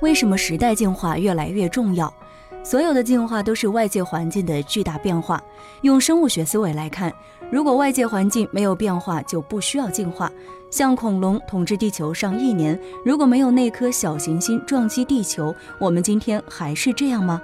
[0.00, 2.12] 为什么时代进化越来越重要？
[2.62, 5.42] 所有的进化都是外界环境的巨大变化。
[5.82, 7.12] 用生物学思维来看，
[7.50, 10.30] 如果外界环境没有变化，就不需要进化。
[10.70, 17.40] 像恐龙统治地球上亿年，如果没有那颗小行星撞击地球，我们今天还是这样吗？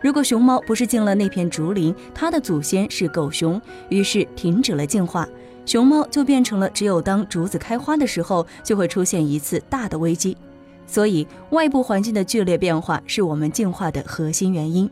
[0.00, 3.60] 如果熊猫不是进了那片竹林，它的祖先是狗熊，
[3.90, 5.28] 于是停止了进化，
[5.64, 10.36] 熊猫就变成了只有当竹子开花的时候，就会出现一次大的危机。
[10.86, 14.88] 所以，外部环境的剧烈变化是我们进化的核心原因。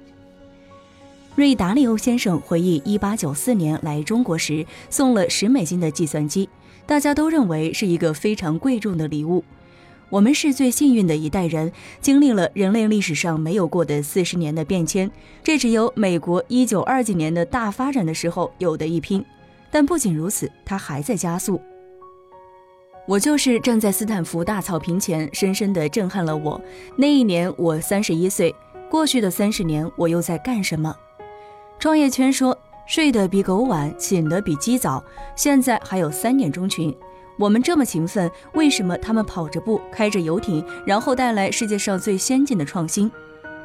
[1.36, 6.48] 瑞达利欧先生回忆，1894年来中国时送了十美金的计算机，
[6.86, 9.42] 大家都认为是一个非常贵重的礼物。
[10.10, 15.10] 我们是最幸运的一代人，经历了人类历史上没有过的四十年的变迁，
[15.42, 19.24] 这只有美国1920几年的大发展的时候有的一拼。
[19.72, 21.60] 但不仅如此，它还在加速。
[23.06, 26.58] 我就是站在斯坦福大草坪前，深深地震撼了我。
[26.96, 28.54] 那一年我三十一岁，
[28.90, 30.96] 过去的三十年我又在干什么？
[31.78, 32.56] 创业圈说
[32.86, 35.04] 睡得比狗晚，醒得比鸡早。
[35.36, 36.96] 现在还有三点钟群，
[37.38, 43.10] 我们这么勤奋，为什么他们跑着步，开着游艇，然后带来世界上最先进的创新？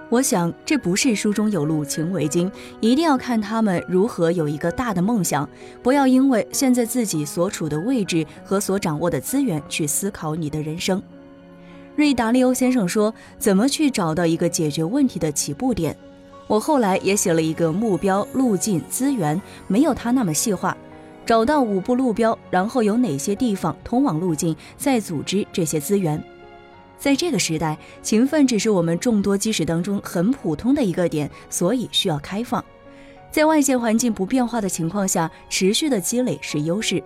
[0.09, 5.47] 我想，这不是书中有路勤为径，一定要看他们如何有一个大的梦想。
[5.83, 10.99] 不要因为现在自己所处的位置和所掌握的资源去思考你的人生。
[11.95, 15.95] 瑞达利欧先生说：“怎么去找到一个解决问题的起步点？”
[16.47, 20.75] 我后来也写了一个目标、路径、资源，没有他那么细化。
[21.23, 26.19] 找到五步路标，然后有哪些地方通往路径，再组织这些资源。
[26.99, 32.63] 在这个时代，勤奋只是我们众多基石当中很普通的一个点，所以需要开放。
[33.31, 37.01] 在外界环境不变化的情况下，持续的积累是优势。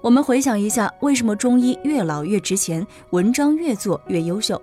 [0.00, 4.60] 我们回想一下，为什么中医越老越值钱，文章越做越优秀？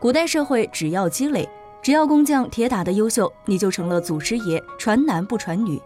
[0.00, 1.48] 古代社会只要积累，
[1.82, 5.80] 只要工匠铁打的优秀，你就成了祖师爷，传男不传女。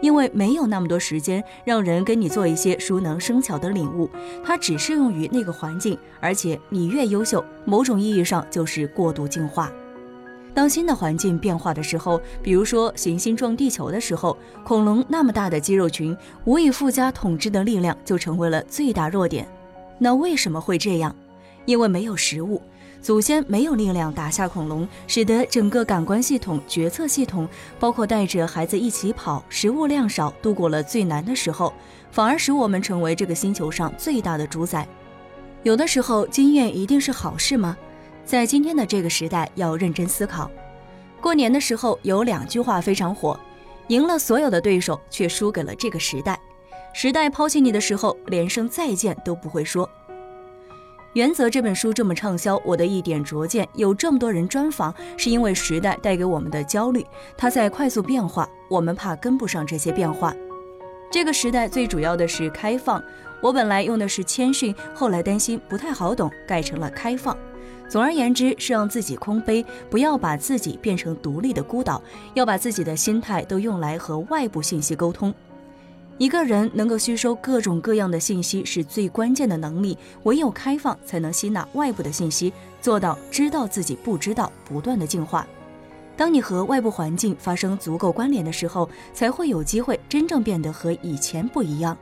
[0.00, 4.08] 因为没有那么多时间让人跟你做一些熟能生巧的领悟，
[4.44, 9.70] 它只适用于那个环境，而且你越优秀，某种意义上就是过度进化。
[10.52, 19.46] 当新的环境变化的时候，比如说行星撞地球的时候，恐龙那么大的肌肉群，无以复加统治的力量就成为了最大弱点。
[19.98, 21.14] 那为什么会这样？
[21.66, 22.60] 因为没有食物。
[23.02, 31.72] 祖先没有力量打下恐龙，使得整个感官系统、决策系统，包括带着孩子一起跑、食物量少，度过了最难的时候，
[32.10, 34.86] 反而使我们成为这个星球上最大的主宰。
[35.62, 37.76] 有的时候，经验一定是好事吗？
[38.24, 40.50] 在今天的这个时代，要认真思考。
[41.20, 43.38] 过年的时候有两句话非常火：
[43.88, 46.38] 赢了所有的对手，却输给了这个时代。
[46.92, 49.88] 时代抛弃你的时候，连声再见都不会说。
[51.14, 57.04] 原则这本书这么畅销，我的一点拙见，有这么多人专访，是因为时代带给我们的焦虑，
[57.36, 60.32] 它在快速变化，我们怕跟不上这些变化。
[61.10, 63.02] 这个时代最主要的是开放，
[63.42, 67.36] 我本来用的是谦逊，后来担心不太好懂，改成了开放。
[67.88, 72.00] 总而言之，是让自己空杯，不要把自己变成独立的孤岛，
[72.34, 75.34] 要把自己的心态都用来和外部信息沟通。
[76.20, 85.46] 一个人能够吸收各种各样的信息是最关键的能力，唯有开放才能吸纳外部的信息，做到知道自己不知道，不断的进化。
[86.18, 91.96] 当你和外部环境发生足够关联的时候，才会有机会真正变得和以前不一样。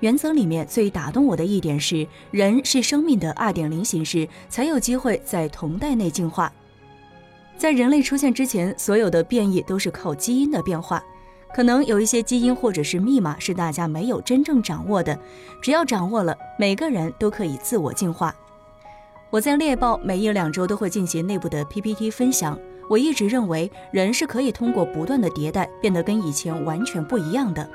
[0.00, 6.52] 原则里面最打动我的一点是，人是生命的二点零形式，才有机会在同代内进化。
[7.56, 11.02] 在人类出现之前，所有的变异都是靠基因的变化。
[11.54, 15.18] 可能有一些基因或者是密码是大家没有真正掌握的，
[15.60, 18.34] 只要掌握了，每个人都可以自我进化。
[19.30, 22.58] 我在猎豹每一两周都会进行内部的 PPT 分享。
[22.90, 27.66] 我一直认为人是可以通过不断的迭代变得跟以前完全不一样的。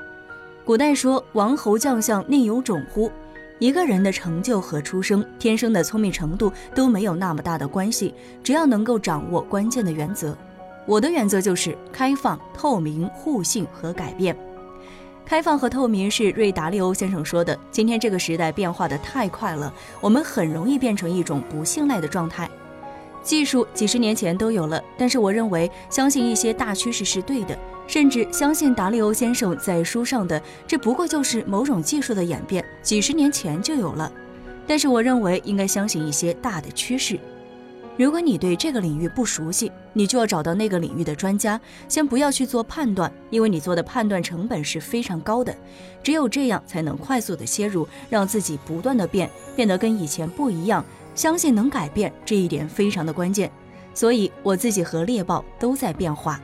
[0.64, 3.10] 古代说王侯将相宁有种乎？
[3.58, 8.14] 一个人的成就和出生、天生的聪明程度都没有那么大的关系，
[8.44, 10.36] 只要能够掌握关键的原则。
[10.88, 14.34] 我的原则就是开放、透明、互信和改变。
[15.22, 17.56] 开放和透明是瑞达利欧先生说的。
[17.70, 19.70] 今天这个时代变化的太快了，
[20.00, 22.48] 我们很容易变成一种不信赖的状态。
[23.22, 27.54] 技术几十年前都有了，但是我认为相信一些大趋势是对的，
[27.86, 34.10] 甚至相信达利欧先生在书上的这不过就是某种技术的演变，几十年前就有了。
[34.66, 37.20] 但是我认为应该相信一些大的趋势。
[37.98, 45.52] 如果你对这个领域不熟悉，你就要找到那个领域的专家，先不要去做判断，因为你做的判断成本是非常高的。
[46.00, 50.84] 只有这样才能快速的切入，让自己不断的变，变得跟以前不一样。
[51.16, 53.50] 相信能改变这一点非常的关键。
[53.92, 56.40] 所以我自己和猎豹都在变化。